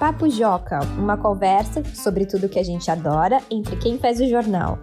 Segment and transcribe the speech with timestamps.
[0.00, 4.78] Papo Joca, uma conversa sobre tudo que a gente adora entre quem faz o jornal.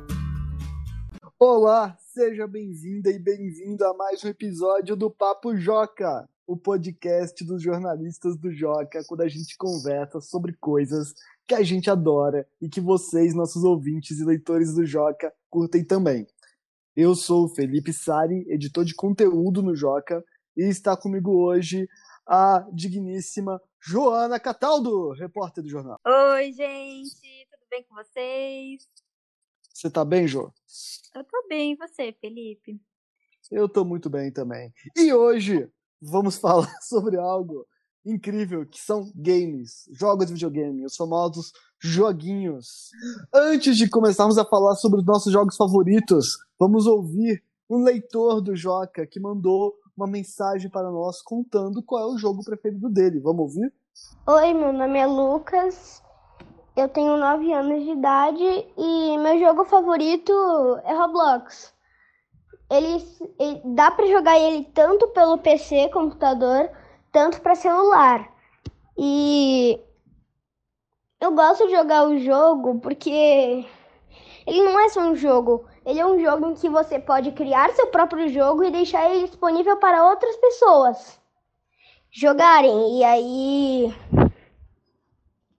[1.39, 7.63] Olá, seja bem-vinda e bem-vindo a mais um episódio do Papo Joca, o podcast dos
[7.63, 11.15] jornalistas do Joca, quando a gente conversa sobre coisas
[11.47, 16.27] que a gente adora e que vocês, nossos ouvintes e leitores do Joca, curtem também.
[16.95, 20.23] Eu sou o Felipe Sari, editor de conteúdo no Joca,
[20.55, 21.89] e está comigo hoje
[22.27, 25.99] a digníssima Joana Cataldo, repórter do jornal.
[26.05, 28.87] Oi, gente, tudo bem com vocês?
[29.73, 30.51] Você tá bem, Jo?
[31.15, 32.81] Eu tô bem, e você, Felipe?
[33.51, 34.73] Eu tô muito bem também.
[34.95, 35.69] E hoje
[36.01, 37.65] vamos falar sobre algo
[38.05, 42.89] incrível, que são games, jogos de videogame, os famosos joguinhos.
[43.33, 48.55] Antes de começarmos a falar sobre os nossos jogos favoritos, vamos ouvir um leitor do
[48.55, 53.19] Joca que mandou uma mensagem para nós contando qual é o jogo preferido dele.
[53.19, 53.73] Vamos ouvir?
[54.27, 56.03] Oi, meu nome é Lucas.
[56.75, 60.31] Eu tenho 9 anos de idade e meu jogo favorito
[60.83, 61.73] é Roblox.
[62.69, 63.03] Ele,
[63.39, 66.69] ele dá para jogar ele tanto pelo PC, computador,
[67.11, 68.31] tanto para celular.
[68.95, 69.79] E
[71.19, 73.65] eu gosto de jogar o jogo porque
[74.45, 77.73] ele não é só um jogo, ele é um jogo em que você pode criar
[77.73, 81.17] seu próprio jogo e deixar ele disponível para outras pessoas
[82.11, 82.99] jogarem.
[82.99, 83.95] E aí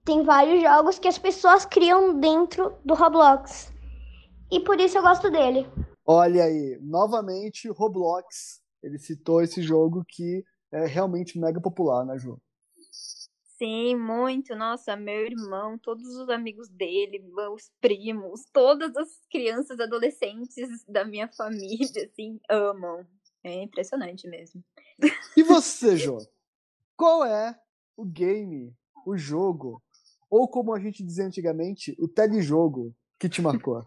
[0.05, 3.73] tem vários jogos que as pessoas criam dentro do Roblox.
[4.51, 5.67] E por isso eu gosto dele.
[6.05, 8.61] Olha aí, novamente Roblox.
[8.83, 12.39] Ele citou esse jogo que é realmente mega popular, né, Ju?
[13.59, 14.55] Sim, muito.
[14.55, 17.21] Nossa, meu irmão, todos os amigos dele,
[17.53, 23.05] os primos, todas as crianças, adolescentes da minha família, assim, amam.
[23.43, 24.63] É impressionante mesmo.
[25.35, 26.17] E você, Jô?
[26.95, 27.59] Qual é
[27.97, 28.73] o game,
[29.05, 29.83] o jogo,
[30.29, 33.85] ou como a gente dizia antigamente, o telejogo que te marcou?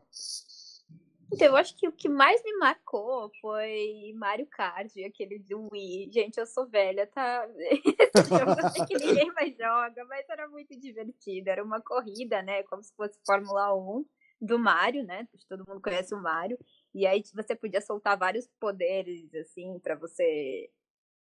[1.32, 6.10] Então, eu acho que o que mais me marcou foi Mario Kart, aquele do Wii.
[6.12, 7.48] Gente, eu sou velha, tá?
[8.14, 11.48] Esse jogo eu sei que ninguém mais joga, mas era muito divertido.
[11.48, 12.62] Era uma corrida, né?
[12.64, 14.04] Como se fosse Fórmula 1
[14.42, 15.26] do Mario, né?
[15.48, 16.58] Todo mundo conhece o Mario.
[16.94, 20.70] E aí você podia soltar vários poderes, assim, para você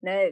[0.03, 0.31] né,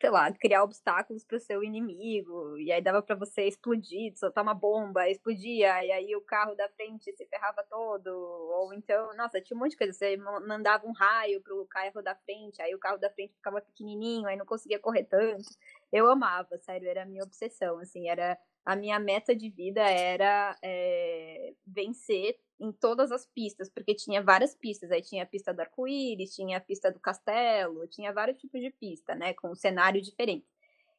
[0.00, 4.42] sei lá, criar obstáculos para o seu inimigo, e aí dava para você explodir, soltar
[4.42, 9.40] uma bomba, explodia, e aí o carro da frente se ferrava todo, ou então, nossa,
[9.40, 12.78] tinha um monte de coisa, você mandava um raio pro carro da frente, aí o
[12.78, 15.48] carro da frente ficava pequenininho, aí não conseguia correr tanto.
[15.92, 20.56] Eu amava, sério, era a minha obsessão, assim, era a minha meta de vida era
[20.62, 24.90] é, vencer em todas as pistas, porque tinha várias pistas.
[24.90, 28.70] Aí tinha a pista do arco-íris, tinha a pista do castelo, tinha vários tipos de
[28.70, 29.32] pista, né?
[29.40, 30.46] Com um cenário diferente.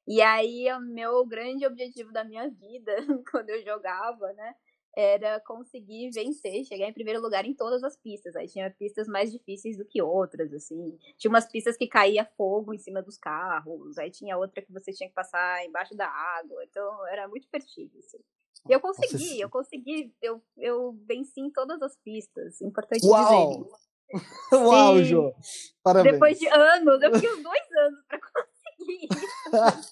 [0.08, 2.96] E aí, o meu grande objetivo da minha vida,
[3.32, 4.56] quando eu jogava, né?
[4.94, 8.36] Era conseguir vencer, chegar em primeiro lugar em todas as pistas.
[8.36, 10.98] Aí tinha pistas mais difíceis do que outras, assim.
[11.18, 13.98] Tinha umas pistas que caía fogo em cima dos carros.
[13.98, 16.62] Aí tinha outra que você tinha que passar embaixo da água.
[16.66, 18.20] Então, era muito divertido, assim.
[18.70, 23.50] E eu consegui, Nossa, eu consegui, eu, eu venci em todas as pistas, importante Uau!
[23.50, 23.82] dizer.
[24.54, 25.34] Uau, Jô!
[25.82, 26.14] Parabéns.
[26.14, 28.20] Depois de anos, eu fiquei uns dois anos pra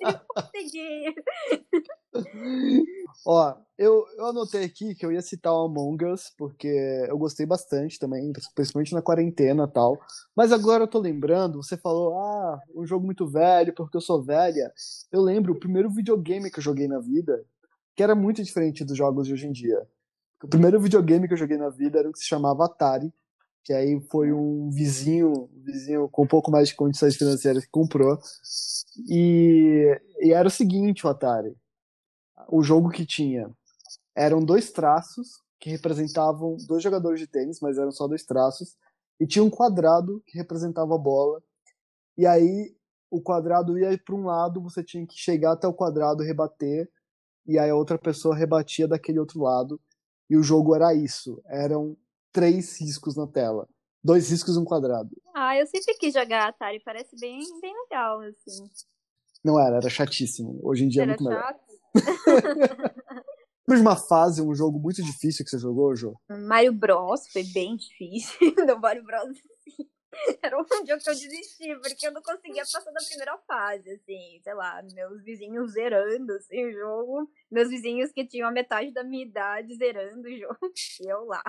[0.02, 1.16] eu consegui.
[3.26, 6.68] Ó, eu, eu anotei aqui que eu ia citar o Among Us, porque
[7.08, 10.00] eu gostei bastante também, principalmente na quarentena e tal.
[10.36, 14.24] Mas agora eu tô lembrando, você falou, ah, um jogo muito velho, porque eu sou
[14.24, 14.72] velha.
[15.12, 17.44] Eu lembro, o primeiro videogame que eu joguei na vida,
[17.96, 19.86] que era muito diferente dos jogos de hoje em dia.
[20.42, 23.14] O primeiro videogame que eu joguei na vida era o que se chamava Atari,
[23.64, 27.72] que aí foi um vizinho, um vizinho com um pouco mais de condições financeiras que
[27.72, 28.18] comprou.
[29.08, 31.56] E, e era o seguinte, o Atari.
[32.48, 33.50] O jogo que tinha
[34.16, 38.78] eram dois traços que representavam dois jogadores de tênis, mas eram só dois traços,
[39.20, 41.44] e tinha um quadrado que representava a bola.
[42.18, 42.74] E aí
[43.12, 46.90] o quadrado ia para um lado, você tinha que chegar até o quadrado, rebater,
[47.46, 49.82] e aí a outra pessoa rebatia daquele outro lado.
[50.30, 51.42] E o jogo era isso.
[51.48, 51.98] Eram
[52.32, 53.68] três riscos na tela.
[54.04, 55.10] Dois riscos e um quadrado.
[55.36, 58.70] Ah, eu sempre quis jogar Atari, parece bem, bem legal, assim.
[59.44, 60.60] Não era, era chatíssimo.
[60.64, 61.60] Hoje em dia era é muito chato?
[62.28, 62.96] melhor.
[63.68, 66.16] Lembra uma fase, um jogo muito difícil que você jogou, Jô?
[66.30, 68.40] Mario Bros foi bem difícil.
[68.66, 69.38] no Mario Bros,
[70.42, 74.40] Era um jogo que eu desisti, porque eu não conseguia passar da primeira fase, assim,
[74.44, 79.04] sei lá, meus vizinhos zerando assim, o jogo, meus vizinhos que tinham a metade da
[79.04, 80.60] minha idade zerando o jogo,
[81.02, 81.44] e eu lá.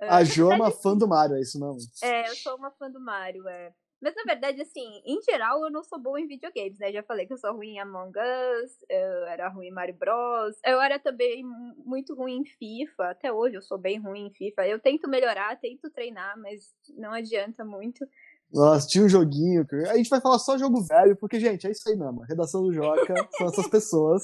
[0.00, 1.76] A Jo é uma fã do Mario, é isso não?
[2.02, 3.72] É, eu sou uma fã do Mario, é.
[4.00, 6.92] Mas na verdade, assim, em geral eu não sou boa em videogames, né?
[6.92, 10.56] Já falei que eu sou ruim em Among Us, eu era ruim em Mario Bros.
[10.64, 11.44] Eu era também
[11.84, 13.10] muito ruim em FIFA.
[13.10, 14.68] Até hoje eu sou bem ruim em FIFA.
[14.68, 18.06] Eu tento melhorar, tento treinar, mas não adianta muito.
[18.52, 19.66] Nossa, tinha um joguinho.
[19.90, 22.22] A gente vai falar só jogo velho, porque, gente, é isso aí mesmo.
[22.22, 24.22] A redação do Joca são essas pessoas.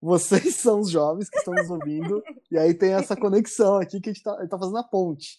[0.00, 2.22] Vocês são os jovens que estão nos ouvindo.
[2.50, 4.84] E aí tem essa conexão aqui que a gente tá, a gente tá fazendo a
[4.84, 5.38] ponte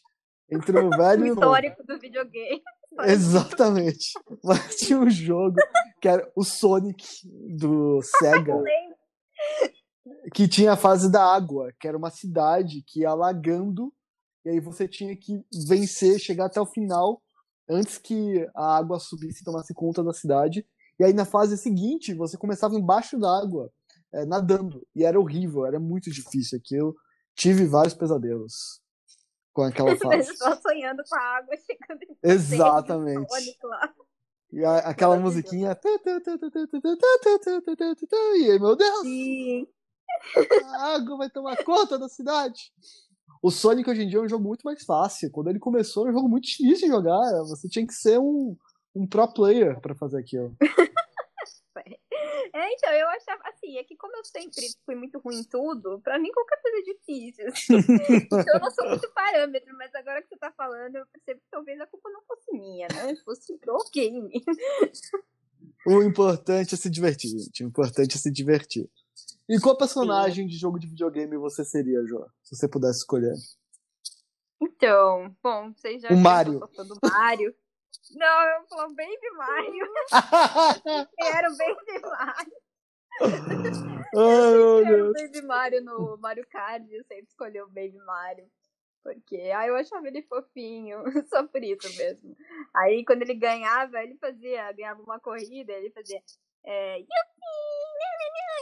[0.52, 2.62] entre o velho o e o histórico do videogame.
[3.06, 4.14] Exatamente.
[4.44, 5.56] Mas tinha um jogo
[6.02, 7.06] que era o Sonic
[7.58, 8.62] do Sega.
[10.34, 13.94] que tinha a fase da água, que era uma cidade que ia alagando,
[14.46, 17.22] e aí você tinha que vencer, chegar até o final,
[17.70, 20.66] antes que a água subisse e tomasse conta da cidade.
[21.00, 23.72] E aí na fase seguinte, você começava embaixo d'água,
[24.14, 24.86] é, nadando.
[24.96, 26.96] E era horrível, era muito difícil aquilo.
[27.36, 28.82] Tive vários pesadelos
[29.54, 30.36] com aquela fase.
[30.38, 33.58] Só sonhando com a água chegando em Exatamente.
[34.52, 35.78] E a, aquela musiquinha.
[38.24, 39.02] E aí, meu Deus!
[39.02, 39.68] Sim.
[40.76, 42.72] A água vai tomar conta da cidade.
[43.42, 45.32] O Sonic hoje em dia é um jogo muito mais fácil.
[45.32, 47.32] Quando ele começou, era um jogo muito difícil de jogar.
[47.46, 48.56] Você tinha que ser um,
[48.94, 50.56] um pro player para fazer aquilo.
[52.54, 53.41] É, então, eu achava
[53.78, 56.82] é que como eu sempre fui muito ruim em tudo, pra mim qualquer coisa é
[56.82, 57.48] difícil.
[57.48, 57.74] Assim.
[58.26, 61.50] então eu não sou muito parâmetro, mas agora que você tá falando, eu percebo que
[61.50, 63.16] talvez a culpa não fosse minha, né?
[63.24, 64.44] Fosse pro game.
[65.86, 67.64] O importante é se divertir, gente.
[67.64, 68.90] O importante é se divertir.
[69.50, 70.50] E qual personagem Sim.
[70.50, 72.28] de jogo de videogame você seria, João?
[72.44, 73.34] Se você pudesse escolher.
[74.62, 76.60] Então, bom, vocês já o Mario.
[76.60, 77.56] do Mario.
[78.12, 79.86] Não, eu falo Baby Mario.
[81.20, 82.61] era o Baby Mario.
[84.16, 88.46] Ai, era o Baby Mario no Mario Kart, eu sempre escolhi o Baby Mario.
[89.04, 92.36] Porque aí eu achava ele fofinho, só por isso mesmo.
[92.76, 96.22] Aí quando ele ganhava, ele fazia, ganhava uma corrida, ele fazia.
[96.64, 97.04] É,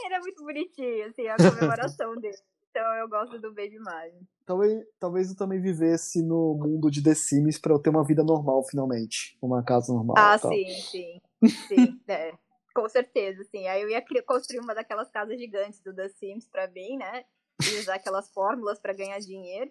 [0.06, 2.36] era muito bonitinho, assim, a comemoração dele.
[2.70, 4.20] Então eu gosto do Baby Mario.
[4.46, 8.24] Talvez, talvez eu também vivesse no mundo de The Sims pra eu ter uma vida
[8.24, 9.36] normal, finalmente.
[9.40, 10.16] Uma casa normal.
[10.18, 11.20] Ah, sim, sim.
[11.68, 12.32] Sim, é.
[12.74, 13.66] Com certeza, sim.
[13.66, 17.24] Aí eu ia construir uma daquelas casas gigantes do The Sims pra mim, né?
[17.62, 19.70] E usar aquelas fórmulas para ganhar dinheiro.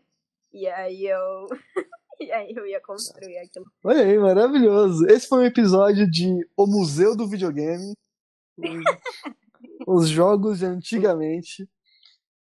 [0.51, 1.47] E aí eu.
[2.19, 3.65] e aí eu ia construir aquilo.
[3.83, 5.05] Olha aí, maravilhoso.
[5.07, 7.93] Esse foi um episódio de O Museu do Videogame.
[9.87, 11.67] Os jogos de antigamente.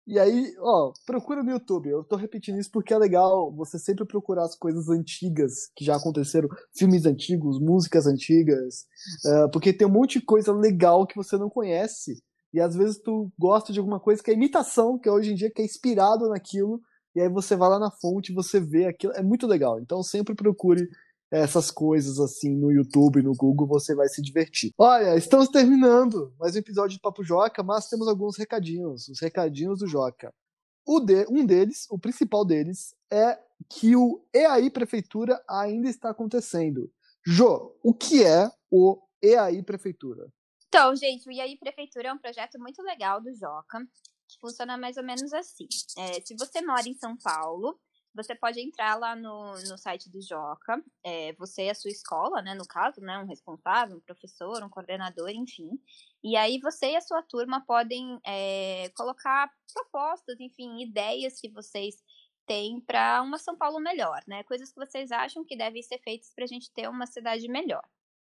[0.07, 1.89] E aí, ó, procura no YouTube.
[1.89, 5.97] Eu tô repetindo isso porque é legal você sempre procurar as coisas antigas que já
[5.97, 8.85] aconteceram, filmes antigos, músicas antigas,
[9.25, 12.23] uh, porque tem um monte de coisa legal que você não conhece.
[12.53, 15.51] E às vezes tu gosta de alguma coisa que é imitação, que hoje em dia
[15.51, 16.81] que é inspirado naquilo,
[17.17, 19.81] e aí você vai lá na fonte, você vê aquilo, é muito legal.
[19.81, 20.87] Então sempre procure
[21.31, 24.73] essas coisas assim no YouTube, no Google, você vai se divertir.
[24.79, 29.81] Olha, estamos terminando mais um episódio de Papo Joca, mas temos alguns recadinhos, os recadinhos
[29.81, 30.33] do Joca.
[31.05, 33.39] De, um deles, o principal deles, é
[33.71, 36.91] que o EAI Prefeitura ainda está acontecendo.
[37.27, 40.31] Jo, o que é o EAI Prefeitura?
[40.69, 43.79] Então, gente, o EAI Prefeitura é um projeto muito legal do Joca,
[44.29, 45.67] que funciona mais ou menos assim.
[45.97, 47.79] É, se você mora em São Paulo,
[48.15, 52.41] você pode entrar lá no, no site do Joca, é, você e a sua escola,
[52.41, 55.71] né, no caso, né, um responsável, um professor, um coordenador, enfim.
[56.23, 61.97] E aí você e a sua turma podem é, colocar propostas, enfim, ideias que vocês
[62.47, 64.45] têm para uma São Paulo melhor, né?
[64.45, 67.83] Coisas que vocês acham que devem ser feitas para a gente ter uma cidade melhor.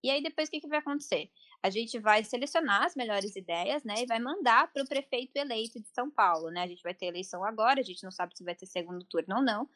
[0.05, 1.31] E aí depois o que, que vai acontecer?
[1.63, 5.81] A gente vai selecionar as melhores ideias, né, e vai mandar para o prefeito eleito
[5.81, 6.63] de São Paulo, né?
[6.63, 9.37] A gente vai ter eleição agora, a gente não sabe se vai ter segundo turno
[9.37, 9.67] ou não,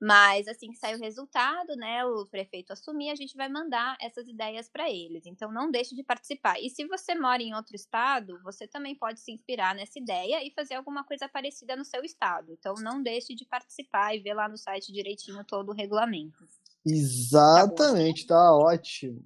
[0.00, 4.26] mas assim que sair o resultado, né, o prefeito assumir, a gente vai mandar essas
[4.26, 5.24] ideias para eles.
[5.24, 6.60] Então não deixe de participar.
[6.60, 10.50] E se você mora em outro estado, você também pode se inspirar nessa ideia e
[10.50, 12.52] fazer alguma coisa parecida no seu estado.
[12.52, 16.44] Então não deixe de participar e ver lá no site direitinho todo o regulamento.
[16.84, 19.24] Exatamente, tá, tá ótimo.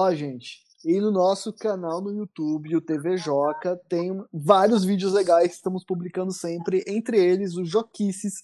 [0.00, 5.48] Ó, gente, e no nosso canal no YouTube, o TV Joca, tem vários vídeos legais
[5.48, 8.34] que estamos publicando sempre, entre eles os Joquices,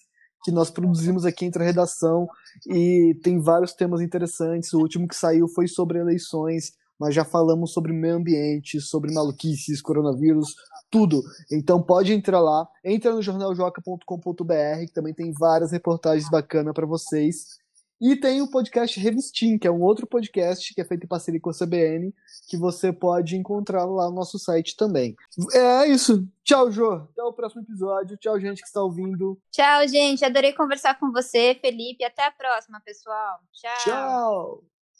[0.43, 2.27] que nós produzimos aqui entre a redação,
[2.67, 4.73] e tem vários temas interessantes.
[4.73, 9.81] O último que saiu foi sobre eleições, mas já falamos sobre meio ambiente, sobre maluquices,
[9.81, 10.57] coronavírus,
[10.91, 11.23] tudo.
[11.53, 17.63] Então pode entrar lá, entra no jornaljoca.com.br, que também tem várias reportagens bacanas para vocês.
[18.05, 21.41] E tem o podcast Revistim, que é um outro podcast que é feito em parceria
[21.41, 22.15] com a CBN,
[22.47, 25.17] que você pode encontrar lá no nosso site também.
[25.55, 26.29] É isso.
[26.45, 26.93] Tchau, Jô.
[26.93, 28.19] Até o próximo episódio.
[28.19, 29.41] Tchau, gente que está ouvindo.
[29.51, 30.23] Tchau, gente.
[30.23, 32.05] Adorei conversar com você, Felipe.
[32.05, 33.41] Até a próxima, pessoal.
[33.51, 33.85] Tchau.
[33.85, 34.74] Tchau.